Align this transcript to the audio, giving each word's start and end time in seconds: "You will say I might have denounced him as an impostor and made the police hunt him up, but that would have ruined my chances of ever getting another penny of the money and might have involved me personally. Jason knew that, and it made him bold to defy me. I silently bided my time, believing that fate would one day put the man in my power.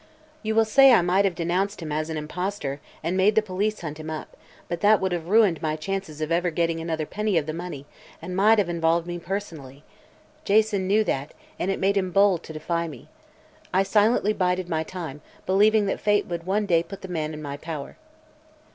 "You 0.41 0.55
will 0.55 0.65
say 0.65 0.91
I 0.93 1.03
might 1.03 1.25
have 1.25 1.35
denounced 1.35 1.79
him 1.79 1.91
as 1.91 2.09
an 2.09 2.17
impostor 2.17 2.79
and 3.03 3.15
made 3.15 3.35
the 3.35 3.43
police 3.43 3.81
hunt 3.81 3.99
him 3.99 4.09
up, 4.09 4.35
but 4.67 4.81
that 4.81 4.99
would 4.99 5.11
have 5.11 5.27
ruined 5.27 5.61
my 5.61 5.75
chances 5.75 6.21
of 6.21 6.31
ever 6.31 6.49
getting 6.49 6.79
another 6.79 7.05
penny 7.05 7.37
of 7.37 7.45
the 7.45 7.53
money 7.53 7.85
and 8.19 8.35
might 8.35 8.57
have 8.57 8.67
involved 8.67 9.05
me 9.05 9.19
personally. 9.19 9.83
Jason 10.43 10.87
knew 10.87 11.03
that, 11.03 11.35
and 11.59 11.69
it 11.69 11.77
made 11.79 11.97
him 11.97 12.09
bold 12.09 12.41
to 12.45 12.51
defy 12.53 12.87
me. 12.87 13.09
I 13.71 13.83
silently 13.83 14.33
bided 14.33 14.67
my 14.69 14.81
time, 14.81 15.21
believing 15.45 15.85
that 15.85 16.01
fate 16.01 16.25
would 16.25 16.47
one 16.47 16.65
day 16.65 16.81
put 16.81 17.01
the 17.01 17.07
man 17.07 17.31
in 17.31 17.39
my 17.43 17.55
power. 17.57 17.95